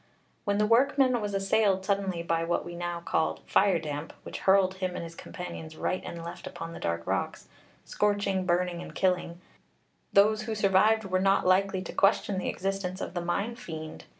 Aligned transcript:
When 0.45 0.57
the 0.57 0.65
workman 0.65 1.21
was 1.21 1.35
assailed 1.35 1.85
suddenly 1.85 2.23
by 2.23 2.43
what 2.43 2.65
we 2.65 2.75
now 2.75 3.01
call 3.01 3.41
fire 3.45 3.77
damp, 3.77 4.13
which 4.23 4.39
hurled 4.39 4.73
him 4.77 4.95
and 4.95 5.03
his 5.03 5.13
companions 5.13 5.77
right 5.77 6.01
and 6.03 6.23
left 6.23 6.47
upon 6.47 6.73
the 6.73 6.79
dark 6.79 7.05
rocks, 7.05 7.47
scorching, 7.85 8.47
burning, 8.47 8.81
and 8.81 8.95
killing, 8.95 9.39
those 10.11 10.41
who 10.41 10.55
survived 10.55 11.05
were 11.05 11.19
not 11.21 11.45
likely 11.45 11.83
to 11.83 11.93
question 11.93 12.39
the 12.39 12.49
existence 12.49 12.99
of 12.99 13.13
the 13.13 13.21
mine 13.21 13.55
fiend. 13.55 14.05